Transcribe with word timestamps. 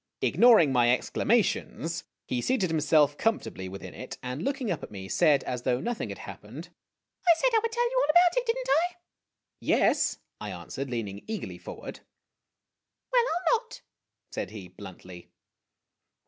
Ignoring 0.23 0.71
my 0.71 0.91
exclamations, 0.91 2.05
he 2.25 2.41
seated 2.41 2.71
himself 2.71 3.19
comfortably 3.19 3.69
with 3.69 3.83
in 3.83 3.93
it, 3.93 4.17
and, 4.23 4.41
looking 4.41 4.71
up 4.71 4.81
at 4.81 4.89
me, 4.89 5.07
said, 5.07 5.43
as 5.43 5.61
though 5.61 5.79
nothing 5.79 6.09
had 6.09 6.17
happened, 6.17 6.69
<l 6.69 6.73
I 7.27 7.33
said 7.37 7.49
I 7.53 7.59
would 7.61 7.71
tell 7.71 7.85
you 7.87 8.01
all 8.03 8.09
about 8.09 8.35
it, 8.37 8.45
did 8.47 8.55
n't 8.57 8.67
I?"" 8.71 8.95
Yes," 9.79 10.17
I 10.39 10.49
answered, 10.51 10.89
leaning 10.89 11.23
eagerly 11.27 11.59
forward. 11.59 11.99
"Well, 13.13 13.21
I 13.21 13.27
'11 13.47 13.47
not!" 13.51 13.81
said 14.31 14.49
he, 14.49 14.69
bluntly. 14.69 15.29